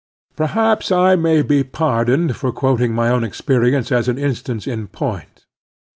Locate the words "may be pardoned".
1.15-2.35